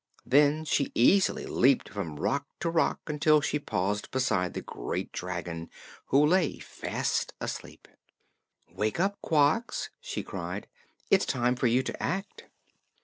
[0.25, 5.69] Then she easily leaped from rock to rock until she paused beside the great dragon,
[6.07, 7.87] who lay fast asleep.
[8.67, 10.65] "Wake up, Quox!" she cried.
[11.11, 12.45] "It is time for you to act."